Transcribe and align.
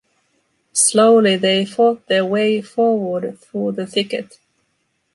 Slowly 0.73 1.37
they 1.37 1.63
fought 1.63 2.07
their 2.07 2.25
way 2.25 2.59
forward 2.63 3.37
through 3.37 3.73
the 3.73 3.85
thicket. 3.85 4.39